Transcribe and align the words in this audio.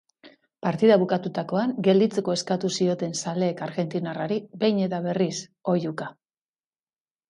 Partida 0.67 0.95
bukatutakoan, 1.03 1.75
gelditzeko 1.89 2.35
eskatu 2.39 2.73
zioten 2.79 3.15
zaleek 3.21 3.63
argentinarrari 3.69 4.43
behin 4.67 4.85
eta 4.91 5.07
berriz, 5.09 5.33
oihuka. 5.77 6.15